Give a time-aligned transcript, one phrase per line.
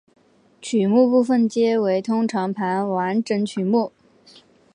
[0.59, 3.91] 曲目部分皆为通常盘完整曲目。